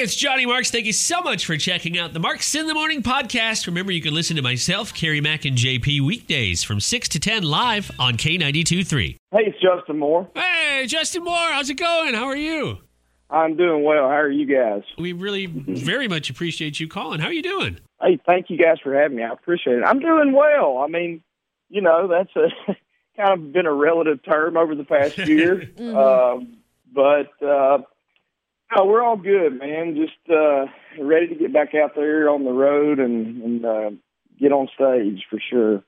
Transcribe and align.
It's 0.00 0.14
Johnny 0.14 0.46
Marks. 0.46 0.70
Thank 0.70 0.86
you 0.86 0.92
so 0.92 1.20
much 1.22 1.44
for 1.44 1.56
checking 1.56 1.98
out 1.98 2.12
the 2.12 2.20
Marks 2.20 2.54
in 2.54 2.68
the 2.68 2.74
Morning 2.74 3.02
podcast. 3.02 3.66
Remember, 3.66 3.90
you 3.90 4.00
can 4.00 4.14
listen 4.14 4.36
to 4.36 4.42
myself, 4.42 4.94
Carrie 4.94 5.20
Mack, 5.20 5.44
and 5.44 5.56
JP 5.56 6.02
weekdays 6.02 6.62
from 6.62 6.78
6 6.78 7.08
to 7.08 7.18
10 7.18 7.42
live 7.42 7.90
on 7.98 8.16
K92.3. 8.16 9.16
Hey, 9.32 9.38
it's 9.40 9.58
Justin 9.60 9.98
Moore. 9.98 10.30
Hey, 10.36 10.86
Justin 10.86 11.24
Moore, 11.24 11.34
how's 11.34 11.68
it 11.68 11.78
going? 11.78 12.14
How 12.14 12.26
are 12.26 12.36
you? 12.36 12.78
I'm 13.28 13.56
doing 13.56 13.82
well. 13.82 14.08
How 14.08 14.20
are 14.20 14.30
you 14.30 14.46
guys? 14.46 14.84
We 14.98 15.14
really 15.14 15.46
very 15.46 16.06
much 16.06 16.30
appreciate 16.30 16.78
you 16.78 16.86
calling. 16.86 17.18
How 17.18 17.26
are 17.26 17.32
you 17.32 17.42
doing? 17.42 17.80
Hey, 18.00 18.20
thank 18.24 18.50
you 18.50 18.56
guys 18.56 18.76
for 18.80 18.94
having 18.94 19.16
me. 19.16 19.24
I 19.24 19.32
appreciate 19.32 19.78
it. 19.78 19.84
I'm 19.84 19.98
doing 19.98 20.32
well. 20.32 20.78
I 20.78 20.86
mean, 20.86 21.24
you 21.70 21.80
know, 21.80 22.06
that's 22.06 22.30
a 22.36 22.72
kind 23.16 23.32
of 23.32 23.52
been 23.52 23.66
a 23.66 23.74
relative 23.74 24.22
term 24.22 24.56
over 24.56 24.76
the 24.76 24.84
past 24.84 25.18
year. 25.18 25.72
um, 25.78 26.58
but 26.94 27.32
uh, 27.44 27.78
no, 28.76 28.84
we're 28.84 29.02
all 29.02 29.16
good, 29.16 29.58
man. 29.58 29.96
Just 29.96 30.30
uh, 30.30 30.66
ready 31.00 31.28
to 31.28 31.34
get 31.34 31.52
back 31.52 31.74
out 31.74 31.94
there 31.94 32.28
on 32.28 32.44
the 32.44 32.52
road 32.52 32.98
and, 32.98 33.42
and 33.42 33.64
uh, 33.64 33.90
get 34.38 34.52
on 34.52 34.68
stage 34.74 35.24
for 35.30 35.38
sure. 35.50 35.82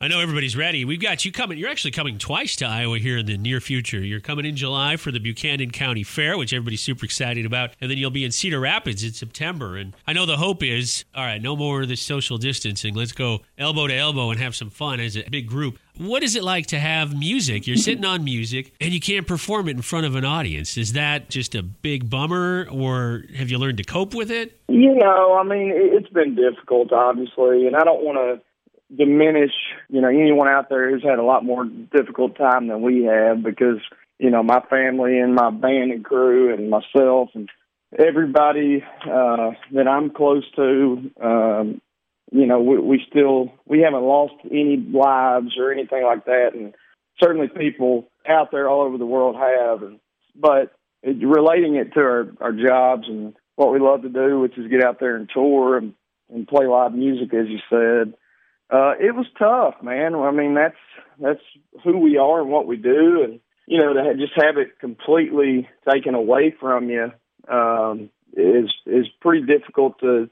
I 0.00 0.08
know 0.08 0.20
everybody's 0.20 0.56
ready. 0.56 0.84
We've 0.84 1.00
got 1.00 1.24
you 1.24 1.32
coming. 1.32 1.56
You're 1.56 1.70
actually 1.70 1.92
coming 1.92 2.18
twice 2.18 2.56
to 2.56 2.66
Iowa 2.66 2.98
here 2.98 3.16
in 3.16 3.26
the 3.26 3.38
near 3.38 3.60
future. 3.60 4.00
You're 4.00 4.20
coming 4.20 4.44
in 4.44 4.54
July 4.54 4.96
for 4.96 5.10
the 5.10 5.20
Buchanan 5.20 5.70
County 5.70 6.02
Fair, 6.02 6.36
which 6.36 6.52
everybody's 6.52 6.82
super 6.82 7.06
excited 7.06 7.46
about. 7.46 7.70
And 7.80 7.90
then 7.90 7.96
you'll 7.96 8.10
be 8.10 8.24
in 8.24 8.32
Cedar 8.32 8.60
Rapids 8.60 9.02
in 9.04 9.12
September. 9.12 9.76
And 9.76 9.94
I 10.06 10.12
know 10.12 10.26
the 10.26 10.36
hope 10.36 10.62
is 10.62 11.04
all 11.14 11.24
right, 11.24 11.40
no 11.40 11.56
more 11.56 11.82
of 11.82 11.88
this 11.88 12.02
social 12.02 12.36
distancing. 12.38 12.94
Let's 12.94 13.12
go 13.12 13.40
elbow 13.56 13.86
to 13.86 13.94
elbow 13.94 14.30
and 14.30 14.40
have 14.40 14.54
some 14.54 14.68
fun 14.68 15.00
as 15.00 15.16
a 15.16 15.22
big 15.30 15.46
group. 15.46 15.78
What 15.96 16.22
is 16.24 16.34
it 16.36 16.42
like 16.42 16.66
to 16.66 16.78
have 16.80 17.16
music? 17.16 17.66
You're 17.66 17.76
sitting 17.88 18.04
on 18.04 18.24
music 18.24 18.74
and 18.80 18.92
you 18.92 19.00
can't 19.00 19.26
perform 19.28 19.68
it 19.68 19.76
in 19.76 19.82
front 19.82 20.04
of 20.06 20.16
an 20.16 20.24
audience. 20.24 20.76
Is 20.76 20.94
that 20.94 21.30
just 21.30 21.54
a 21.54 21.62
big 21.62 22.10
bummer, 22.10 22.66
or 22.70 23.22
have 23.36 23.48
you 23.48 23.56
learned 23.58 23.78
to 23.78 23.84
cope 23.84 24.12
with 24.12 24.30
it? 24.30 24.58
You 24.68 24.96
know, 24.96 25.38
I 25.40 25.44
mean, 25.44 25.70
it- 25.70 25.94
it's 25.94 26.12
been 26.12 26.34
difficult, 26.34 26.92
obviously, 26.92 27.66
and 27.68 27.76
I 27.76 27.84
don't 27.84 28.02
want 28.02 28.18
to 28.18 28.44
diminish, 28.94 29.52
you 29.88 30.00
know, 30.00 30.08
anyone 30.08 30.48
out 30.48 30.68
there 30.68 30.90
who's 30.90 31.02
had 31.02 31.18
a 31.18 31.24
lot 31.24 31.44
more 31.44 31.64
difficult 31.64 32.36
time 32.36 32.68
than 32.68 32.82
we 32.82 33.04
have 33.04 33.42
because, 33.42 33.78
you 34.18 34.30
know, 34.30 34.42
my 34.42 34.60
family 34.70 35.18
and 35.18 35.34
my 35.34 35.50
band 35.50 35.92
and 35.92 36.04
crew 36.04 36.52
and 36.52 36.70
myself 36.70 37.30
and 37.34 37.48
everybody 37.98 38.84
uh, 39.02 39.52
that 39.72 39.88
I'm 39.88 40.10
close 40.10 40.44
to, 40.56 41.10
um, 41.22 41.80
you 42.32 42.46
know, 42.46 42.60
we, 42.60 42.78
we 42.78 43.02
still 43.08 43.52
we 43.66 43.80
haven't 43.80 44.02
lost 44.02 44.34
any 44.50 44.76
lives 44.76 45.56
or 45.58 45.72
anything 45.72 46.02
like 46.02 46.24
that, 46.24 46.50
and 46.54 46.74
certainly 47.22 47.48
people 47.48 48.08
out 48.28 48.50
there 48.50 48.68
all 48.68 48.82
over 48.82 48.98
the 48.98 49.06
world 49.06 49.36
have. 49.36 49.82
And, 49.82 50.00
but 50.34 50.74
it, 51.02 51.24
relating 51.24 51.76
it 51.76 51.92
to 51.94 52.00
our 52.00 52.26
our 52.40 52.52
jobs 52.52 53.04
and 53.08 53.34
what 53.56 53.72
we 53.72 53.78
love 53.78 54.02
to 54.02 54.08
do, 54.08 54.40
which 54.40 54.58
is 54.58 54.70
get 54.70 54.82
out 54.82 54.98
there 55.00 55.16
and 55.16 55.28
tour 55.32 55.76
and 55.76 55.94
and 56.32 56.48
play 56.48 56.66
live 56.66 56.92
music, 56.94 57.32
as 57.34 57.46
you 57.48 57.58
said. 57.70 58.14
Uh, 58.70 58.94
it 58.98 59.14
was 59.14 59.26
tough, 59.38 59.82
man. 59.82 60.14
I 60.14 60.30
mean, 60.30 60.54
that's 60.54 60.76
that's 61.20 61.42
who 61.84 61.98
we 61.98 62.16
are 62.16 62.40
and 62.40 62.50
what 62.50 62.66
we 62.66 62.76
do, 62.76 63.22
and 63.22 63.40
you 63.66 63.78
know, 63.78 63.92
to 63.92 64.14
just 64.14 64.32
have 64.36 64.56
it 64.56 64.78
completely 64.80 65.68
taken 65.90 66.14
away 66.14 66.54
from 66.58 66.88
you 66.88 67.12
um, 67.48 68.10
is 68.32 68.72
is 68.86 69.06
pretty 69.20 69.46
difficult 69.46 70.00
to, 70.00 70.28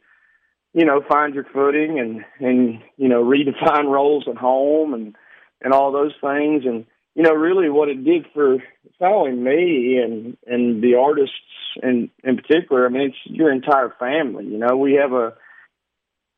you 0.72 0.84
know, 0.84 1.02
find 1.08 1.34
your 1.34 1.44
footing 1.52 1.98
and 1.98 2.24
and 2.41 2.80
you 2.97 3.08
know 3.08 3.22
redefine 3.24 3.91
roles 3.91 4.24
at 4.28 4.36
home 4.36 4.94
and 4.94 5.14
and 5.61 5.72
all 5.72 5.92
those 5.92 6.14
things, 6.20 6.64
and 6.64 6.86
you 7.14 7.22
know, 7.22 7.33
really 7.33 7.69
what 7.69 7.89
it 7.89 8.02
did 8.05 8.27
for 8.33 8.58
not 9.00 9.30
me 9.30 9.98
and 10.02 10.36
and 10.46 10.83
the 10.83 10.94
artists 10.94 11.36
in 11.83 12.11
in 12.24 12.36
particular. 12.36 12.86
I 12.86 12.89
mean, 12.89 13.02
it's 13.08 13.17
your 13.24 13.52
entire 13.52 13.94
family. 13.98 14.46
You 14.46 14.58
know, 14.58 14.77
we 14.77 14.94
have 14.94 15.12
a 15.12 15.34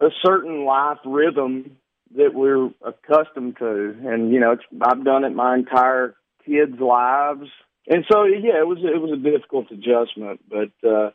a 0.00 0.08
certain 0.24 0.64
life 0.64 0.98
rhythm 1.04 1.76
that 2.16 2.34
we're 2.34 2.70
accustomed 2.84 3.56
to, 3.58 3.96
and 4.04 4.32
you 4.32 4.40
know, 4.40 4.52
it's, 4.52 4.62
I've 4.80 5.04
done 5.04 5.24
it 5.24 5.34
my 5.34 5.54
entire 5.54 6.14
kids' 6.44 6.78
lives, 6.80 7.48
and 7.88 8.04
so 8.10 8.24
yeah, 8.24 8.60
it 8.60 8.66
was 8.66 8.78
it 8.82 9.00
was 9.00 9.12
a 9.12 9.22
difficult 9.22 9.70
adjustment, 9.70 10.40
but 10.48 10.70
uh, 10.88 11.10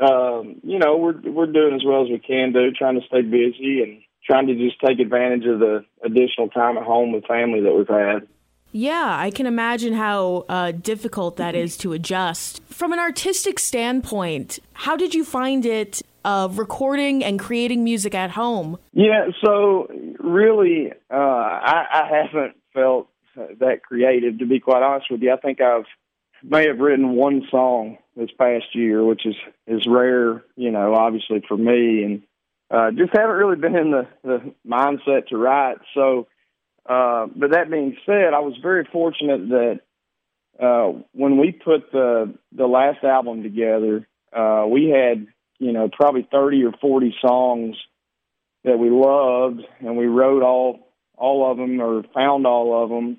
um, 0.00 0.60
you 0.62 0.78
know, 0.78 0.96
we're 0.96 1.20
we're 1.30 1.52
doing 1.52 1.74
as 1.74 1.82
well 1.84 2.02
as 2.02 2.10
we 2.10 2.18
can 2.18 2.52
do, 2.52 2.70
trying 2.72 3.00
to 3.00 3.06
stay 3.06 3.22
busy 3.22 3.82
and 3.82 4.02
trying 4.24 4.46
to 4.46 4.54
just 4.54 4.80
take 4.80 4.98
advantage 4.98 5.46
of 5.46 5.60
the 5.60 5.84
additional 6.04 6.48
time 6.48 6.78
at 6.78 6.84
home 6.84 7.12
with 7.12 7.26
family 7.26 7.60
that 7.60 7.74
we've 7.74 7.88
had. 7.88 8.26
Yeah, 8.72 9.16
I 9.18 9.30
can 9.30 9.46
imagine 9.46 9.94
how 9.94 10.44
uh, 10.48 10.70
difficult 10.70 11.36
that 11.38 11.56
is 11.56 11.76
to 11.78 11.92
adjust. 11.92 12.62
From 12.64 12.92
an 12.92 13.00
artistic 13.00 13.58
standpoint, 13.58 14.60
how 14.74 14.96
did 14.96 15.12
you 15.12 15.24
find 15.24 15.66
it 15.66 16.02
uh, 16.24 16.48
recording 16.52 17.24
and 17.24 17.38
creating 17.38 17.84
music 17.84 18.14
at 18.14 18.30
home? 18.30 18.78
Yeah, 18.92 19.28
so 19.44 19.88
really, 20.18 20.92
uh, 21.10 21.14
I, 21.14 21.86
I 21.92 22.22
haven't 22.22 22.56
felt 22.74 23.08
that 23.36 23.82
creative, 23.82 24.38
to 24.38 24.46
be 24.46 24.60
quite 24.60 24.82
honest 24.82 25.10
with 25.10 25.22
you. 25.22 25.32
I 25.32 25.36
think 25.36 25.60
I've 25.60 25.86
may 26.42 26.66
have 26.66 26.78
written 26.78 27.10
one 27.10 27.42
song 27.50 27.98
this 28.16 28.30
past 28.38 28.66
year, 28.74 29.04
which 29.04 29.26
is 29.26 29.34
is 29.66 29.86
rare, 29.86 30.42
you 30.56 30.70
know, 30.70 30.94
obviously 30.94 31.42
for 31.46 31.56
me, 31.56 32.02
and 32.02 32.22
uh, 32.70 32.90
just 32.92 33.12
haven't 33.12 33.36
really 33.36 33.56
been 33.56 33.76
in 33.76 33.90
the 33.90 34.08
the 34.22 34.54
mindset 34.66 35.28
to 35.28 35.36
write. 35.36 35.78
So, 35.94 36.28
uh, 36.88 37.26
but 37.34 37.52
that 37.52 37.70
being 37.70 37.96
said, 38.06 38.34
I 38.34 38.40
was 38.40 38.56
very 38.62 38.86
fortunate 38.90 39.48
that 39.48 39.80
uh, 40.62 41.00
when 41.12 41.38
we 41.38 41.52
put 41.52 41.92
the 41.92 42.34
the 42.52 42.66
last 42.66 43.04
album 43.04 43.42
together, 43.42 44.06
uh, 44.32 44.64
we 44.68 44.88
had 44.88 45.26
you 45.60 45.72
know 45.72 45.88
probably 45.88 46.26
thirty 46.30 46.64
or 46.64 46.72
forty 46.80 47.14
songs 47.24 47.76
that 48.64 48.78
we 48.78 48.90
loved, 48.90 49.60
and 49.78 49.96
we 49.96 50.06
wrote 50.06 50.42
all 50.42 50.88
all 51.16 51.50
of 51.50 51.58
them 51.58 51.80
or 51.80 52.02
found 52.12 52.46
all 52.46 52.82
of 52.82 52.90
them 52.90 53.18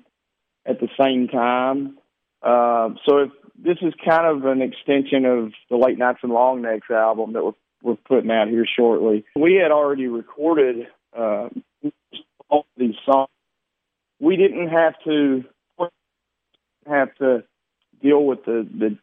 at 0.66 0.80
the 0.80 0.88
same 1.00 1.28
time. 1.28 1.96
Uh, 2.42 2.90
so 3.06 3.18
if 3.18 3.30
this 3.56 3.78
is 3.80 3.94
kind 4.04 4.26
of 4.26 4.44
an 4.44 4.60
extension 4.60 5.24
of 5.24 5.52
the 5.70 5.76
Late 5.76 5.98
Nights 5.98 6.18
and 6.22 6.32
Long 6.32 6.60
Necks 6.60 6.90
album 6.90 7.32
that 7.32 7.44
we're 7.44 7.52
we're 7.82 7.96
putting 7.96 8.30
out 8.30 8.48
here 8.48 8.66
shortly. 8.76 9.24
We 9.34 9.54
had 9.54 9.72
already 9.72 10.06
recorded 10.06 10.86
uh, 11.16 11.48
all 12.48 12.64
these 12.76 12.94
songs. 13.04 13.28
We 14.20 14.36
didn't 14.36 14.68
have 14.68 14.94
to 15.04 15.44
have 16.86 17.14
to 17.16 17.44
deal 18.00 18.24
with 18.24 18.44
the 18.44 18.68
the 18.78 18.98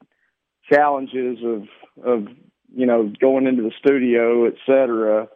challenges 0.72 1.40
of 1.44 1.64
of 2.04 2.28
you 2.76 2.86
know 2.86 3.12
going 3.20 3.48
into 3.48 3.64
the 3.64 3.72
studio, 3.80 4.46
et 4.46 4.56
cetera. 4.66 5.28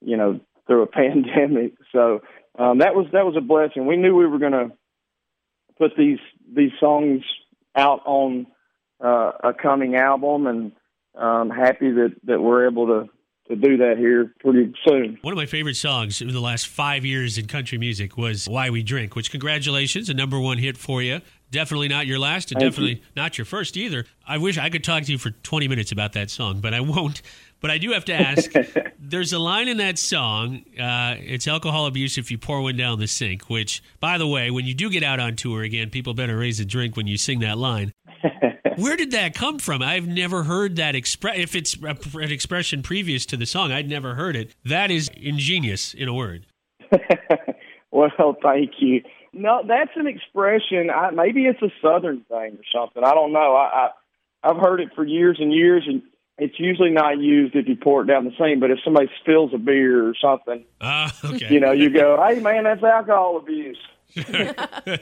You 0.00 0.16
know 0.16 0.40
through 0.66 0.82
a 0.82 0.86
pandemic, 0.86 1.72
so 1.92 2.20
um, 2.58 2.78
that 2.78 2.94
was 2.94 3.06
that 3.12 3.24
was 3.24 3.36
a 3.36 3.40
blessing. 3.40 3.86
We 3.86 3.96
knew 3.96 4.14
we 4.14 4.26
were 4.26 4.38
going 4.38 4.52
to 4.52 4.72
put 5.78 5.92
these 5.96 6.18
these 6.54 6.72
songs 6.80 7.22
out 7.76 8.00
on 8.04 8.46
uh, 9.02 9.32
a 9.42 9.52
coming 9.52 9.96
album, 9.96 10.46
and 10.46 10.72
I'm 11.14 11.50
happy 11.50 11.90
that 11.90 12.14
that 12.24 12.40
we're 12.40 12.68
able 12.68 12.86
to 12.86 13.08
to 13.48 13.56
do 13.56 13.76
that 13.76 13.96
here 13.98 14.32
pretty 14.40 14.72
soon. 14.86 15.18
One 15.20 15.32
of 15.32 15.36
my 15.36 15.46
favorite 15.46 15.76
songs 15.76 16.22
in 16.22 16.28
the 16.28 16.40
last 16.40 16.66
five 16.66 17.04
years 17.04 17.36
in 17.36 17.46
country 17.46 17.76
music 17.76 18.16
was 18.16 18.48
Why 18.48 18.70
We 18.70 18.82
Drink, 18.82 19.14
which, 19.14 19.30
congratulations, 19.30 20.08
a 20.08 20.14
number 20.14 20.40
one 20.40 20.56
hit 20.56 20.78
for 20.78 21.02
you. 21.02 21.20
Definitely 21.54 21.86
not 21.86 22.08
your 22.08 22.18
last, 22.18 22.50
and 22.50 22.60
Thank 22.60 22.72
definitely 22.72 23.02
not 23.14 23.38
your 23.38 23.44
first 23.44 23.76
either. 23.76 24.06
I 24.26 24.38
wish 24.38 24.58
I 24.58 24.70
could 24.70 24.82
talk 24.82 25.04
to 25.04 25.12
you 25.12 25.18
for 25.18 25.30
20 25.30 25.68
minutes 25.68 25.92
about 25.92 26.14
that 26.14 26.28
song, 26.28 26.60
but 26.60 26.74
I 26.74 26.80
won't. 26.80 27.22
But 27.60 27.70
I 27.70 27.78
do 27.78 27.92
have 27.92 28.04
to 28.06 28.12
ask 28.12 28.52
there's 28.98 29.32
a 29.32 29.38
line 29.38 29.68
in 29.68 29.76
that 29.76 29.96
song. 29.96 30.64
Uh, 30.78 31.14
it's 31.20 31.46
alcohol 31.46 31.86
abuse 31.86 32.18
if 32.18 32.32
you 32.32 32.38
pour 32.38 32.60
one 32.60 32.76
down 32.76 32.98
the 32.98 33.06
sink, 33.06 33.48
which, 33.48 33.84
by 34.00 34.18
the 34.18 34.26
way, 34.26 34.50
when 34.50 34.66
you 34.66 34.74
do 34.74 34.90
get 34.90 35.04
out 35.04 35.20
on 35.20 35.36
tour 35.36 35.62
again, 35.62 35.90
people 35.90 36.12
better 36.12 36.36
raise 36.36 36.58
a 36.58 36.64
drink 36.64 36.96
when 36.96 37.06
you 37.06 37.16
sing 37.16 37.38
that 37.38 37.56
line. 37.56 37.92
Where 38.76 38.96
did 38.96 39.12
that 39.12 39.36
come 39.36 39.60
from? 39.60 39.80
I've 39.80 40.08
never 40.08 40.42
heard 40.42 40.74
that 40.76 40.96
express. 40.96 41.38
If 41.38 41.54
it's 41.54 41.76
a, 41.80 41.96
an 42.18 42.32
expression 42.32 42.82
previous 42.82 43.24
to 43.26 43.36
the 43.36 43.46
song, 43.46 43.70
I'd 43.70 43.88
never 43.88 44.16
heard 44.16 44.34
it. 44.34 44.56
That 44.64 44.90
is 44.90 45.08
ingenious, 45.16 45.94
in 45.94 46.08
a 46.08 46.14
word. 46.14 46.46
well, 47.92 48.10
thank 48.42 48.72
you. 48.80 49.02
No, 49.34 49.62
that's 49.66 49.90
an 49.96 50.06
expression. 50.06 50.90
I, 50.90 51.10
maybe 51.10 51.46
it's 51.46 51.60
a 51.62 51.70
Southern 51.82 52.20
thing 52.28 52.58
or 52.58 52.64
something. 52.74 53.02
I 53.04 53.14
don't 53.14 53.32
know. 53.32 53.54
I, 53.54 53.88
I 54.44 54.50
I've 54.50 54.56
heard 54.58 54.80
it 54.80 54.90
for 54.94 55.04
years 55.04 55.38
and 55.40 55.52
years, 55.52 55.84
and 55.86 56.02
it's 56.38 56.58
usually 56.58 56.90
not 56.90 57.18
used 57.18 57.54
if 57.56 57.66
you 57.68 57.76
pour 57.76 58.02
it 58.02 58.06
down 58.06 58.24
the 58.24 58.32
sink. 58.38 58.60
But 58.60 58.70
if 58.70 58.78
somebody 58.84 59.08
spills 59.20 59.52
a 59.54 59.58
beer 59.58 60.08
or 60.08 60.14
something, 60.20 60.64
Ah, 60.80 61.12
okay. 61.24 61.48
you 61.52 61.60
know, 61.60 61.72
you 61.72 61.90
go, 61.90 62.22
"Hey, 62.26 62.40
man, 62.40 62.64
that's 62.64 62.82
alcohol 62.82 63.36
abuse." 63.38 63.78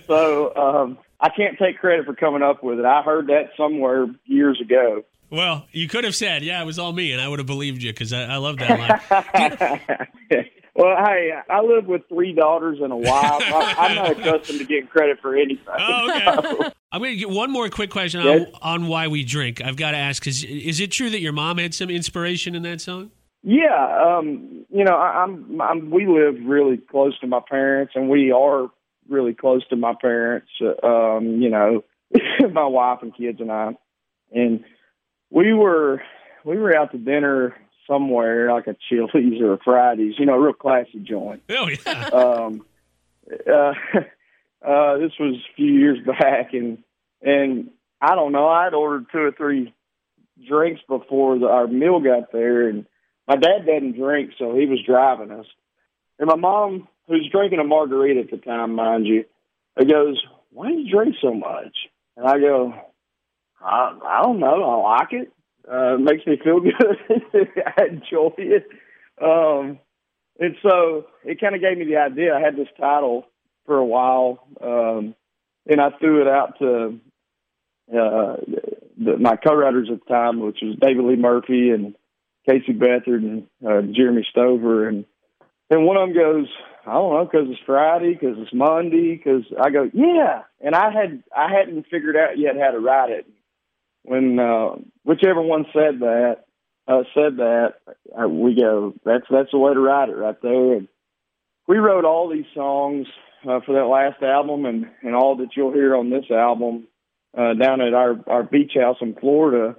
so 0.07 0.55
um, 0.57 0.99
I 1.21 1.29
can't 1.31 1.59
take 1.59 1.79
credit 1.79 2.07
for 2.07 2.15
coming 2.15 2.43
up 2.43 2.63
with 2.63 2.79
it. 2.79 2.85
I 2.85 3.03
heard 3.03 3.27
that 3.29 3.51
somewhere 3.57 4.07
years 4.27 4.61
ago. 4.61 5.05
Well, 5.31 5.67
you 5.73 5.89
could 5.89 6.05
have 6.05 6.15
said, 6.15 6.43
"Yeah, 6.43 6.63
it 6.63 6.67
was 6.67 6.79
all 6.79 6.93
me," 6.93 7.13
and 7.13 7.21
I 7.21 7.29
would 7.29 7.39
have 7.39 7.47
believed 7.47 7.83
you 7.83 7.93
because 7.93 8.13
I, 8.13 8.25
I 8.25 8.37
love 8.37 8.59
that 8.59 9.81
line. 10.31 10.47
Well, 10.75 10.97
hey, 11.05 11.33
I 11.51 11.61
live 11.61 11.87
with 11.87 12.03
three 12.09 12.33
daughters 12.33 12.79
and 12.83 12.93
a 12.93 12.97
wife. 12.97 13.43
I, 13.43 13.75
I'm 13.79 13.95
not 13.97 14.11
accustomed 14.19 14.59
to 14.61 14.65
getting 14.65 14.87
credit 14.87 15.19
for 15.21 15.37
anything. 15.37 15.59
Oh, 15.69 16.11
okay. 16.11 16.71
I'm 16.93 17.01
going 17.01 17.13
to 17.13 17.19
get 17.19 17.31
one 17.31 17.51
more 17.51 17.69
quick 17.69 17.91
question 17.91 18.23
Yes. 18.23 18.49
on, 18.63 18.83
on 18.83 18.89
why 18.89 19.09
we 19.09 19.23
drink. 19.25 19.61
I've 19.63 19.77
got 19.77 19.91
to 19.93 19.97
ask: 19.99 20.27
is 20.27 20.45
is 20.45 20.81
it 20.81 20.91
true 20.93 21.11
that 21.11 21.21
your 21.21 21.33
mom 21.33 21.59
had 21.59 21.75
some 21.75 21.91
inspiration 21.91 22.55
in 22.55 22.63
that 22.63 22.81
song? 22.81 23.11
Yeah, 23.43 24.19
um, 24.19 24.65
you 24.71 24.85
know, 24.85 24.95
I, 24.95 25.25
I'm, 25.25 25.61
I'm. 25.61 25.91
We 25.91 26.07
live 26.07 26.37
really 26.45 26.77
close 26.77 27.19
to 27.21 27.27
my 27.27 27.41
parents, 27.47 27.93
and 27.97 28.09
we 28.09 28.31
are 28.31 28.69
really 29.09 29.35
close 29.35 29.67
to 29.69 29.77
my 29.77 29.95
parents. 30.01 30.49
uh, 30.61 30.87
Um, 30.87 31.43
you 31.43 31.51
know, 31.51 31.83
my 32.53 32.67
wife 32.67 33.01
and 33.03 33.15
kids 33.17 33.41
and 33.41 33.51
I, 33.51 33.73
and 34.33 34.65
we 35.31 35.53
were 35.53 36.03
we 36.45 36.57
were 36.57 36.77
out 36.77 36.93
to 36.93 36.99
dinner 36.99 37.57
somewhere 37.87 38.53
like 38.53 38.67
a 38.67 38.77
Chili's 38.89 39.41
or 39.41 39.55
a 39.55 39.59
Fridays. 39.59 40.15
You 40.19 40.27
know, 40.27 40.35
a 40.35 40.41
real 40.41 40.53
classy 40.53 40.99
joint. 40.99 41.43
Oh 41.51 41.69
yeah. 41.69 42.09
um, 42.13 42.65
uh, 43.31 43.73
uh, 44.67 44.99
this 44.99 45.13
was 45.19 45.37
a 45.37 45.57
few 45.57 45.73
years 45.73 45.99
back, 46.07 46.53
and 46.53 46.79
and 47.21 47.71
I 48.01 48.15
don't 48.15 48.33
know. 48.33 48.49
I'd 48.49 48.75
ordered 48.75 49.07
two 49.13 49.19
or 49.19 49.33
three 49.33 49.75
drinks 50.49 50.81
before 50.89 51.39
the, 51.39 51.47
our 51.47 51.67
meal 51.67 52.01
got 52.01 52.33
there, 52.33 52.69
and 52.69 52.87
my 53.29 53.37
dad 53.37 53.67
doesn't 53.67 53.97
drink, 53.97 54.33
so 54.39 54.57
he 54.57 54.67
was 54.67 54.81
driving 54.85 55.31
us. 55.31 55.47
And 56.19 56.29
my 56.29 56.37
mom, 56.37 56.89
who's 57.09 57.29
drinking 57.31 57.61
a 57.61 57.65
margarita 57.65 58.21
at 58.21 58.31
the 58.31 58.37
time, 58.39 58.75
mind 58.75 59.07
you, 59.07 59.25
goes, 59.89 60.23
"Why 60.51 60.69
do 60.69 60.79
you 60.79 60.91
drink 60.91 61.17
so 61.21 61.33
much?" 61.33 61.77
And 62.17 62.27
I 62.27 62.39
go, 62.39 62.75
"I, 63.61 63.99
I 64.05 64.23
don't 64.23 64.41
know. 64.41 64.63
I 64.65 64.99
like 64.99 65.13
it. 65.13 65.33
Uh, 65.71 65.97
makes 65.99 66.27
me 66.27 66.39
feel 66.43 66.61
good. 66.61 67.49
I 67.67 67.85
enjoy 67.85 68.35
it." 68.39 68.67
Um, 69.23 69.79
and 70.39 70.57
so 70.63 71.07
it 71.25 71.41
kind 71.41 71.55
of 71.55 71.61
gave 71.61 71.79
me 71.79 71.85
the 71.85 71.99
idea. 71.99 72.35
I 72.35 72.41
had 72.41 72.57
this 72.57 72.69
title 72.79 73.27
for 73.67 73.77
a 73.77 73.85
while, 73.85 74.47
um, 74.61 75.15
and 75.67 75.81
I 75.81 75.91
threw 76.01 76.23
it 76.23 76.29
out 76.29 76.59
to 76.59 76.99
uh, 77.91 78.37
the, 78.99 79.19
my 79.19 79.37
co-writers 79.37 79.89
at 79.93 80.01
the 80.01 80.13
time, 80.13 80.41
which 80.41 80.59
was 80.63 80.77
David 80.81 81.05
Lee 81.05 81.17
Murphy 81.17 81.71
and 81.71 81.95
Casey 82.49 82.73
Beathard 82.73 83.19
and 83.19 83.47
uh, 83.67 83.83
Jeremy 83.93 84.27
Stover, 84.31 84.89
and 84.89 85.05
and 85.71 85.87
one 85.87 85.97
of 85.97 86.09
them 86.09 86.17
goes, 86.17 86.49
I 86.87 86.93
don't 86.93 87.15
know, 87.15 87.25
because 87.25 87.49
it's 87.49 87.61
Friday, 87.65 88.13
because 88.13 88.37
it's 88.39 88.53
Monday, 88.53 89.17
because 89.17 89.45
I 89.59 89.71
go, 89.71 89.89
yeah, 89.95 90.43
and 90.61 90.75
I 90.75 90.91
had 90.91 91.23
I 91.37 91.53
hadn't 91.53 91.87
figured 91.91 92.17
out 92.17 92.39
yet 92.39 92.57
how 92.61 92.73
to 92.73 92.81
write 92.81 93.11
it. 93.11 93.27
When 94.05 94.39
uh, 94.39 94.77
whichever 95.05 95.41
one 95.43 95.67
said 95.73 96.01
that, 96.01 96.45
uh, 96.89 97.03
said 97.15 97.37
that, 97.37 97.75
uh, 98.21 98.29
we 98.29 98.57
go, 98.57 98.95
that's 99.05 99.25
that's 99.31 99.51
the 99.53 99.59
way 99.59 99.73
to 99.73 99.81
write 99.81 100.09
it 100.09 100.17
right 100.17 100.41
there. 100.43 100.75
And 100.75 100.89
we 101.69 101.79
wrote 101.79 102.05
all 102.05 102.29
these 102.29 102.47
songs 102.55 103.07
uh, 103.49 103.61
for 103.65 103.75
that 103.75 103.87
last 103.87 104.23
album, 104.23 104.67
and 104.67 104.87
and 105.03 105.15
all 105.15 105.37
that 105.37 105.51
you'll 105.57 105.73
hear 105.73 105.95
on 105.95 106.11
this 106.11 106.31
album 106.31 106.89
uh, 107.37 107.55
down 107.55 107.81
at 107.81 107.95
our 107.95 108.17
our 108.27 108.43
beach 108.43 108.73
house 108.75 108.99
in 109.01 109.15
Florida. 109.15 109.77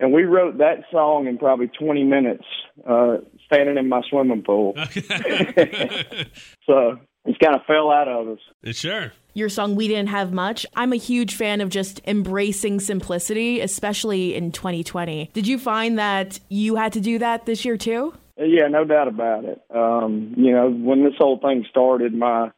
And 0.00 0.14
we 0.14 0.24
wrote 0.24 0.58
that 0.58 0.84
song 0.90 1.26
in 1.26 1.36
probably 1.36 1.68
20 1.68 2.04
minutes, 2.04 2.44
uh, 2.88 3.18
standing 3.44 3.76
in 3.76 3.90
my 3.90 4.00
swimming 4.08 4.42
pool. 4.42 4.74
So 6.66 6.98
it 7.24 7.38
kind 7.38 7.54
of 7.54 7.62
fell 7.66 7.90
out 7.90 8.08
of 8.08 8.28
us. 8.28 8.76
sure. 8.76 9.12
Your 9.32 9.48
song 9.48 9.76
We 9.76 9.86
Didn't 9.86 10.08
Have 10.08 10.32
Much. 10.32 10.66
I'm 10.74 10.92
a 10.92 10.96
huge 10.96 11.36
fan 11.36 11.60
of 11.60 11.68
just 11.68 12.00
embracing 12.06 12.80
simplicity, 12.80 13.60
especially 13.60 14.34
in 14.34 14.50
2020. 14.50 15.30
Did 15.32 15.46
you 15.46 15.58
find 15.58 15.98
that 15.98 16.40
you 16.48 16.76
had 16.76 16.92
to 16.94 17.00
do 17.00 17.18
that 17.20 17.46
this 17.46 17.64
year 17.64 17.76
too? 17.76 18.14
Yeah, 18.36 18.68
no 18.68 18.84
doubt 18.84 19.06
about 19.06 19.44
it. 19.44 19.60
Um, 19.72 20.34
you 20.36 20.52
know, 20.52 20.70
when 20.70 21.04
this 21.04 21.12
whole 21.18 21.38
thing 21.38 21.64
started, 21.70 22.14
my 22.14 22.50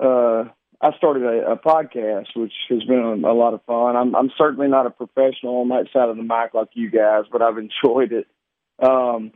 uh, 0.00 0.44
I 0.82 0.96
started 0.96 1.24
a, 1.24 1.52
a 1.52 1.56
podcast, 1.56 2.28
which 2.36 2.52
has 2.68 2.82
been 2.84 2.98
a, 3.24 3.28
a 3.28 3.34
lot 3.34 3.54
of 3.54 3.62
fun. 3.64 3.96
I'm, 3.96 4.14
I'm 4.14 4.30
certainly 4.38 4.68
not 4.68 4.86
a 4.86 4.90
professional 4.90 5.60
on 5.60 5.68
that 5.68 5.88
side 5.92 6.08
of 6.08 6.16
the 6.16 6.22
mic 6.22 6.54
like 6.54 6.68
you 6.74 6.90
guys, 6.90 7.24
but 7.30 7.42
I've 7.42 7.58
enjoyed 7.58 8.12
it. 8.12 8.26
Um, 8.82 9.32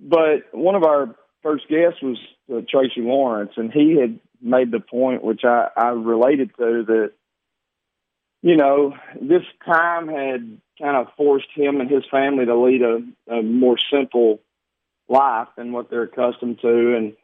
but 0.00 0.52
one 0.52 0.74
of 0.74 0.82
our 0.82 1.14
first 1.42 1.68
guests 1.68 2.02
was 2.02 2.18
uh, 2.52 2.60
Tracy 2.68 3.00
Lawrence, 3.00 3.52
and 3.56 3.72
he 3.72 3.96
had 4.00 4.18
made 4.40 4.70
the 4.70 4.80
point, 4.80 5.24
which 5.24 5.42
I, 5.44 5.68
I 5.76 5.88
related 5.88 6.50
to, 6.56 6.84
that 6.86 7.12
you 8.42 8.56
know 8.56 8.94
this 9.20 9.42
time 9.64 10.08
had 10.08 10.60
kind 10.80 10.96
of 10.96 11.08
forced 11.16 11.48
him 11.54 11.80
and 11.80 11.90
his 11.90 12.04
family 12.10 12.44
to 12.46 12.56
lead 12.56 12.82
a, 12.82 13.32
a 13.32 13.42
more 13.42 13.76
simple 13.92 14.40
life 15.08 15.48
than 15.56 15.72
what 15.72 15.90
they're 15.90 16.04
accustomed 16.04 16.60
to, 16.60 16.96
and 16.96 17.14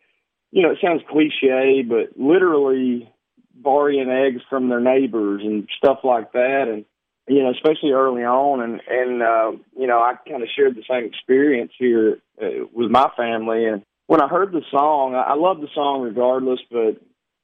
you 0.50 0.62
know 0.62 0.70
it 0.70 0.78
sounds 0.82 1.02
cliche, 1.10 1.82
but 1.82 2.18
literally 2.18 3.12
borrowing 3.54 4.08
eggs 4.08 4.42
from 4.48 4.68
their 4.68 4.80
neighbors 4.80 5.42
and 5.44 5.68
stuff 5.76 5.98
like 6.04 6.32
that, 6.32 6.68
and 6.68 6.84
you 7.28 7.42
know, 7.42 7.50
especially 7.50 7.90
early 7.90 8.24
on, 8.24 8.60
and 8.60 8.80
and 8.88 9.22
uh, 9.22 9.52
you 9.76 9.86
know, 9.86 9.98
I 9.98 10.14
kind 10.28 10.42
of 10.42 10.48
shared 10.54 10.76
the 10.76 10.82
same 10.88 11.04
experience 11.04 11.72
here 11.78 12.18
uh, 12.42 12.66
with 12.72 12.90
my 12.90 13.10
family. 13.16 13.66
And 13.66 13.82
when 14.08 14.22
I 14.22 14.26
heard 14.26 14.52
the 14.52 14.62
song, 14.70 15.14
I, 15.14 15.32
I 15.32 15.34
love 15.34 15.60
the 15.60 15.68
song 15.74 16.00
regardless, 16.02 16.58
but 16.70 17.00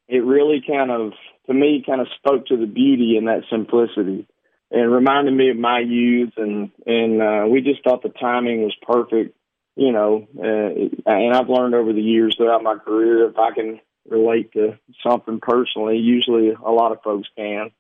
it 0.09 0.25
really 0.25 0.63
kind 0.67 0.91
of, 0.91 1.13
to 1.47 1.55
me, 1.55 1.85
kind 1.87 2.01
of 2.01 2.09
spoke 2.17 2.47
to 2.47 2.57
the 2.57 2.67
beauty 2.67 3.17
in 3.17 3.27
that 3.27 3.43
simplicity, 3.51 4.27
and 4.71 4.91
reminded 4.91 5.35
me 5.35 5.51
of 5.51 5.57
my 5.57 5.81
youth. 5.81 6.33
And 6.37 6.73
and 6.87 7.23
uh, 7.23 7.47
we 7.49 7.61
just 7.61 7.85
thought 7.85 8.03
the 8.03 8.09
timing 8.09 8.63
was 8.63 8.75
perfect, 8.83 9.37
you 9.77 9.93
know. 9.93 10.27
Uh, 10.37 11.11
and 11.11 11.35
I've 11.37 11.51
learned 11.51 11.75
over 11.75 11.93
the 11.93 12.03
years 12.03 12.35
throughout 12.37 12.63
my 12.63 12.77
career 12.77 13.29
if 13.29 13.39
I 13.39 13.53
can 13.55 13.81
relate 14.09 14.53
to 14.53 14.79
something 15.07 15.41
personally, 15.41 15.99
usually 15.99 16.51
a 16.51 16.71
lot 16.71 16.93
of 16.93 17.03
folks 17.03 17.29
can. 17.37 17.71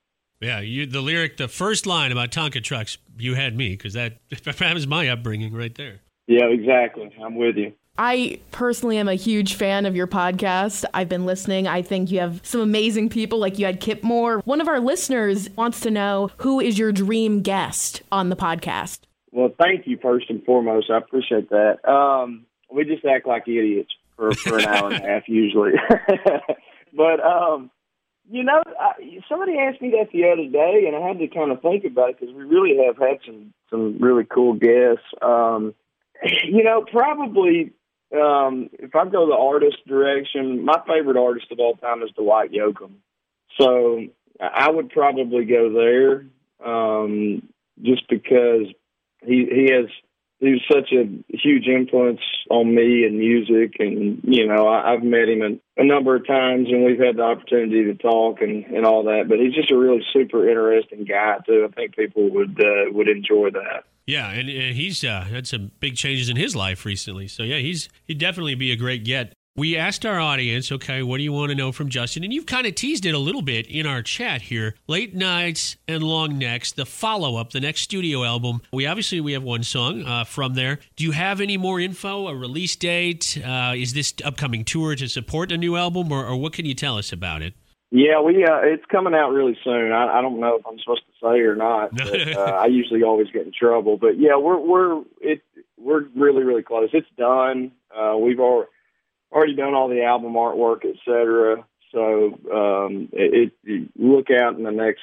Yeah, 0.41 0.61
you, 0.61 0.85
the 0.85 1.01
lyric, 1.01 1.39
the 1.39 1.49
first 1.49 1.87
line 1.87 2.13
about 2.13 2.33
Tonka 2.33 2.63
trucks, 2.63 2.99
you 3.19 3.35
had 3.35 3.57
me 3.57 3.71
because 3.71 3.95
that 3.95 4.19
that 4.45 4.75
was 4.75 4.87
my 4.87 5.09
upbringing 5.09 5.55
right 5.55 5.75
there. 5.75 6.01
Yeah, 6.27 6.47
exactly. 6.47 7.15
I'm 7.23 7.37
with 7.37 7.57
you. 7.57 7.73
I 7.97 8.41
personally 8.51 8.99
am 8.99 9.09
a 9.09 9.15
huge 9.15 9.55
fan 9.55 9.87
of 9.87 9.95
your 9.95 10.09
podcast. 10.09 10.85
I've 10.93 11.09
been 11.09 11.27
listening. 11.27 11.69
I 11.69 11.83
think 11.83 12.11
you 12.11 12.19
have 12.19 12.41
some 12.43 12.61
amazing 12.61 13.09
people, 13.09 13.39
like 13.39 13.59
you 13.59 13.67
had 13.67 13.81
Kip 13.81 14.03
Moore. 14.03 14.41
One 14.41 14.61
of 14.61 14.67
our 14.67 14.81
listeners 14.81 15.49
wants 15.51 15.79
to 15.81 15.93
know 15.93 16.31
who 16.39 16.59
is 16.59 16.77
your 16.77 16.91
dream 16.91 17.41
guest 17.43 18.03
on 18.11 18.31
the 18.31 18.37
podcast? 18.37 19.01
Well, 19.31 19.51
thank 19.61 19.87
you 19.87 19.97
first 20.03 20.29
and 20.29 20.45
foremost. 20.45 20.91
I 20.91 20.99
appreciate 20.99 21.51
that. 21.51 21.89
Um, 21.89 22.47
we 22.69 22.85
just 22.85 23.05
act 23.05 23.29
like 23.29 23.47
idiots 23.47 23.91
for, 24.17 24.33
for 24.33 24.59
an 24.59 24.67
hour 24.67 24.91
and 24.91 25.05
a 25.05 25.07
half 25.09 25.29
usually. 25.29 25.73
but 26.97 27.21
um, 27.25 27.71
you 28.29 28.43
know, 28.43 28.61
I, 28.81 28.93
somebody 29.29 29.57
asked 29.57 29.81
me 29.81 29.91
that 29.91 30.11
the 30.13 30.33
other 30.33 30.49
day, 30.51 30.87
and 30.89 30.97
I 30.97 31.07
had 31.07 31.21
to 31.21 31.29
kind 31.29 31.53
of 31.53 31.63
think 31.63 31.85
about 31.85 32.11
it 32.11 32.21
because 32.21 32.35
we 32.35 32.43
really 32.43 32.85
have 32.87 32.97
had 32.97 33.19
some 33.25 33.53
some 33.71 33.99
really 34.01 34.25
cool 34.25 34.55
guests. 34.55 35.05
Um, 35.23 35.75
you 36.45 36.65
know, 36.65 36.85
probably 36.91 37.73
um, 38.15 38.71
if 38.75 38.95
I 38.95 39.05
go 39.09 39.27
the 39.27 39.37
artist 39.37 39.79
direction, 39.87 40.65
my 40.65 40.81
favorite 40.87 41.17
artist 41.17 41.47
of 41.51 41.59
all 41.59 41.77
time 41.77 42.03
is 42.03 42.11
Dwight 42.17 42.53
Yoakam. 42.53 42.93
So 43.61 44.01
I 44.41 44.71
would 44.71 44.91
probably 44.91 45.45
go 45.45 45.73
there 45.73 46.27
um, 46.65 47.49
just 47.83 48.09
because 48.09 48.67
he 49.23 49.47
he 49.51 49.73
has 49.73 49.87
he 50.41 50.51
was 50.51 50.63
such 50.71 50.93
a 50.93 51.09
huge 51.37 51.67
influence 51.67 52.21
on 52.51 52.75
me 52.75 53.05
and 53.05 53.19
music, 53.19 53.77
and 53.79 54.21
you 54.25 54.47
know 54.47 54.67
I, 54.67 54.93
I've 54.93 55.03
met 55.03 55.29
him 55.29 55.43
a, 55.43 55.81
a 55.81 55.85
number 55.85 56.17
of 56.17 56.27
times, 56.27 56.69
and 56.69 56.85
we've 56.85 56.99
had 56.99 57.17
the 57.17 57.23
opportunity 57.23 57.85
to 57.85 57.95
talk 57.95 58.41
and 58.41 58.65
and 58.67 58.85
all 58.85 59.05
that. 59.05 59.25
But 59.29 59.39
he's 59.39 59.55
just 59.55 59.71
a 59.71 59.79
really 59.79 60.05
super 60.13 60.49
interesting 60.49 61.05
guy 61.05 61.39
too. 61.47 61.67
I 61.69 61.73
think 61.73 61.97
people 61.97 62.31
would 62.31 62.61
uh, 62.61 62.93
would 62.93 63.09
enjoy 63.09 63.51
that. 63.51 63.85
Yeah, 64.07 64.31
and 64.31 64.49
he's 64.49 65.03
uh, 65.03 65.23
had 65.23 65.47
some 65.47 65.71
big 65.81 65.97
changes 65.97 66.29
in 66.29 66.37
his 66.37 66.55
life 66.55 66.85
recently. 66.85 67.27
So 67.27 67.43
yeah, 67.43 67.59
he's 67.59 67.89
he'd 68.05 68.19
definitely 68.19 68.55
be 68.55 68.71
a 68.71 68.77
great 68.77 69.05
get. 69.05 69.33
We 69.57 69.77
asked 69.77 70.05
our 70.05 70.19
audience, 70.19 70.73
okay, 70.73 71.05
what 71.05 71.19
do 71.19 71.23
you 71.23 71.33
want 71.33 71.51
to 71.51 71.55
know 71.55 71.71
from 71.71 71.89
Justin? 71.89 72.25
And 72.25 72.33
you've 72.33 72.45
kind 72.45 72.67
of 72.67 72.75
teased 72.75 73.07
it 73.07 73.15
a 73.15 73.19
little 73.19 73.41
bit 73.41 73.69
in 73.69 73.87
our 73.87 74.03
chat 74.03 74.43
here. 74.43 74.75
Late 74.89 75.15
nights 75.15 75.77
and 75.87 76.03
long 76.03 76.39
necks, 76.39 76.73
the 76.73 76.85
follow 76.85 77.37
up, 77.37 77.53
the 77.53 77.61
next 77.61 77.83
studio 77.83 78.25
album. 78.25 78.63
We 78.73 78.85
obviously 78.85 79.21
we 79.21 79.33
have 79.33 79.45
one 79.45 79.63
song 79.63 80.05
uh, 80.05 80.25
from 80.25 80.55
there. 80.55 80.81
Do 80.97 81.05
you 81.05 81.13
have 81.13 81.41
any 81.41 81.57
more 81.57 81.79
info? 81.79 82.27
A 82.27 82.35
release 82.35 82.75
date? 82.75 83.41
Uh, 83.45 83.75
is 83.77 83.95
this 83.95 84.13
upcoming 84.25 84.65
tour 84.65 84.97
to 84.97 85.07
support 85.07 85.53
a 85.53 85.57
new 85.57 85.77
album, 85.77 86.11
or, 86.11 86.27
or 86.27 86.37
what 86.37 86.53
can 86.53 86.67
you 86.67 86.75
tell 86.75 86.99
us 86.99 87.13
about 87.13 87.41
it? 87.41 87.55
Yeah, 87.97 88.21
we 88.23 88.45
uh, 88.45 88.59
it's 88.65 88.85
coming 88.91 89.15
out 89.15 89.31
really 89.31 89.57
soon. 89.63 89.93
I, 89.93 90.19
I 90.19 90.21
don't 90.21 90.41
know 90.41 90.57
if 90.57 90.67
I'm 90.67 90.81
supposed 90.81 91.03
to 91.07 91.13
say 91.23 91.39
or 91.43 91.55
not. 91.55 91.91
But, 91.97 92.37
uh, 92.37 92.41
I 92.41 92.67
usually 92.67 93.05
always 93.05 93.29
get 93.31 93.47
in 93.47 93.53
trouble, 93.53 93.97
but 93.99 94.19
yeah, 94.19 94.37
we're 94.37 94.59
we're 94.59 95.03
it 95.21 95.43
we're 95.79 96.03
really 96.17 96.43
really 96.43 96.65
close. 96.65 96.89
It's 96.93 97.07
done. 97.17 97.71
Uh, 97.97 98.17
we've 98.19 98.41
already 98.41 98.69
already 99.31 99.55
done 99.55 99.75
all 99.75 99.89
the 99.89 100.03
album 100.03 100.33
artwork, 100.33 100.85
et 100.85 100.97
cetera. 101.05 101.65
So 101.93 102.37
um, 102.53 103.09
it, 103.13 103.53
it 103.63 103.91
look 103.97 104.27
out 104.29 104.57
in 104.57 104.65
the 104.65 104.73
next. 104.73 105.03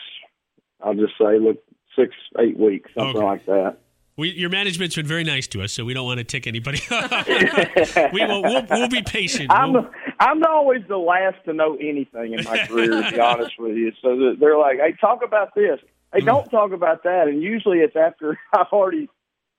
I'll 0.84 0.94
just 0.94 1.14
say 1.18 1.40
look 1.40 1.64
six 1.98 2.14
eight 2.40 2.58
weeks 2.60 2.92
something 2.94 3.16
Okay. 3.16 3.26
like 3.26 3.46
that. 3.46 3.78
We, 4.18 4.32
your 4.32 4.50
management's 4.50 4.98
been 4.98 5.08
very 5.08 5.24
nice 5.24 5.48
to 5.48 5.62
us, 5.64 5.72
so 5.72 5.86
we 5.86 5.94
don't 5.94 6.06
want 6.06 6.18
to 6.18 6.26
tick 6.26 6.46
anybody. 6.46 6.80
we 6.92 8.26
will, 8.26 8.44
we'll, 8.44 8.66
we'll 8.70 8.90
be 8.90 9.02
patient. 9.02 9.50
I'm 9.50 9.72
We'll- 9.72 9.90
I'm 10.22 10.44
always 10.44 10.84
the 10.88 10.98
last 10.98 11.44
to 11.46 11.54
know 11.54 11.78
anything 11.78 12.34
in 12.34 12.44
my 12.44 12.68
career, 12.68 13.02
to 13.02 13.12
be 13.12 13.20
honest 13.20 13.58
with 13.58 13.76
you. 13.76 13.92
So 14.04 14.36
they're 14.40 14.58
like, 14.58 14.78
"Hey, 14.78 14.96
talk 15.02 15.24
about 15.24 15.56
this." 15.56 15.80
Hey, 16.14 16.22
don't 16.22 16.48
talk 16.52 16.74
about 16.74 17.04
that. 17.04 17.28
And 17.28 17.42
usually 17.42 17.80
it's 17.80 17.96
after 17.96 18.38
I've 18.54 18.68
already 18.72 19.10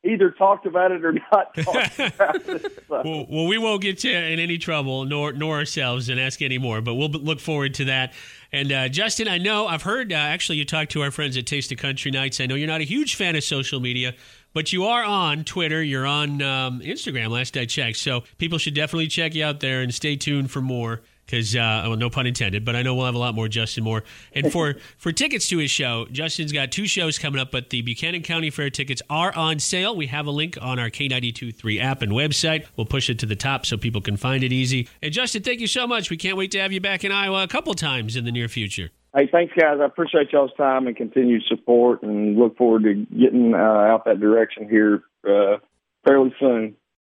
either 0.04 0.30
talked 0.30 0.66
about 0.66 0.92
it 0.92 1.04
or 1.04 1.12
not 1.12 1.54
talked 1.56 1.98
about 1.98 2.48
it. 2.48 2.84
So. 2.88 3.02
well, 3.04 3.26
well, 3.28 3.46
we 3.46 3.58
won't 3.58 3.82
get 3.82 4.04
you 4.04 4.12
in 4.12 4.38
any 4.38 4.56
trouble, 4.56 5.04
nor 5.04 5.32
nor 5.32 5.56
ourselves, 5.56 6.08
and 6.08 6.20
ask 6.20 6.40
any 6.42 6.58
more. 6.58 6.80
But 6.80 6.94
we'll 6.94 7.08
look 7.08 7.40
forward 7.40 7.74
to 7.74 7.86
that. 7.86 8.12
And 8.52 8.70
uh, 8.70 8.88
Justin, 8.88 9.26
I 9.26 9.38
know 9.38 9.66
I've 9.66 9.82
heard 9.82 10.12
uh, 10.12 10.16
actually 10.16 10.58
you 10.58 10.64
talked 10.64 10.92
to 10.92 11.02
our 11.02 11.10
friends 11.10 11.36
at 11.36 11.46
Taste 11.46 11.72
of 11.72 11.78
Country 11.78 12.12
Nights. 12.12 12.40
I 12.40 12.46
know 12.46 12.54
you're 12.54 12.68
not 12.68 12.82
a 12.82 12.84
huge 12.84 13.16
fan 13.16 13.34
of 13.34 13.42
social 13.42 13.80
media, 13.80 14.14
but 14.52 14.72
you 14.72 14.84
are 14.84 15.02
on 15.02 15.44
Twitter. 15.44 15.82
You're 15.82 16.06
on 16.06 16.42
um, 16.42 16.80
Instagram. 16.80 17.30
Last 17.30 17.56
I 17.56 17.64
checked, 17.64 17.98
so 17.98 18.22
people 18.38 18.58
should 18.58 18.74
definitely 18.74 19.08
check 19.08 19.34
you 19.34 19.44
out 19.44 19.60
there 19.60 19.80
and 19.80 19.94
stay 19.94 20.16
tuned 20.16 20.50
for 20.50 20.60
more. 20.60 21.02
Because, 21.24 21.54
uh, 21.54 21.84
well, 21.86 21.96
no 21.96 22.10
pun 22.10 22.26
intended, 22.26 22.64
but 22.64 22.74
I 22.74 22.82
know 22.82 22.94
we'll 22.96 23.06
have 23.06 23.14
a 23.14 23.18
lot 23.18 23.34
more 23.34 23.48
Justin 23.48 23.84
Moore. 23.84 24.02
And 24.34 24.52
for 24.52 24.74
for 24.98 25.12
tickets 25.12 25.48
to 25.48 25.58
his 25.58 25.70
show, 25.70 26.06
Justin's 26.10 26.52
got 26.52 26.72
two 26.72 26.86
shows 26.86 27.16
coming 27.16 27.40
up, 27.40 27.52
but 27.52 27.70
the 27.70 27.80
Buchanan 27.80 28.22
County 28.22 28.50
Fair 28.50 28.70
tickets 28.70 29.00
are 29.08 29.34
on 29.34 29.60
sale. 29.60 29.94
We 29.94 30.08
have 30.08 30.26
a 30.26 30.30
link 30.32 30.58
on 30.60 30.78
our 30.78 30.90
K923 30.90 31.80
app 31.80 32.02
and 32.02 32.12
website. 32.12 32.66
We'll 32.76 32.86
push 32.86 33.08
it 33.08 33.20
to 33.20 33.26
the 33.26 33.36
top 33.36 33.64
so 33.64 33.76
people 33.76 34.00
can 34.00 34.16
find 34.16 34.42
it 34.42 34.52
easy. 34.52 34.88
And 35.00 35.12
Justin, 35.12 35.42
thank 35.42 35.60
you 35.60 35.68
so 35.68 35.86
much. 35.86 36.10
We 36.10 36.16
can't 36.16 36.36
wait 36.36 36.50
to 36.50 36.58
have 36.58 36.72
you 36.72 36.80
back 36.80 37.04
in 37.04 37.12
Iowa 37.12 37.44
a 37.44 37.48
couple 37.48 37.72
times 37.74 38.16
in 38.16 38.24
the 38.24 38.32
near 38.32 38.48
future. 38.48 38.90
Hey, 39.14 39.28
thanks, 39.30 39.52
guys. 39.54 39.78
I 39.80 39.84
appreciate 39.84 40.32
y'all's 40.32 40.54
time 40.56 40.86
and 40.86 40.96
continued 40.96 41.42
support, 41.46 42.02
and 42.02 42.38
look 42.38 42.56
forward 42.56 42.84
to 42.84 42.94
getting 42.94 43.52
uh, 43.54 43.58
out 43.58 44.06
that 44.06 44.20
direction 44.20 44.68
here 44.68 45.02
uh, 45.28 45.58
fairly 46.04 46.34
soon. 46.40 46.76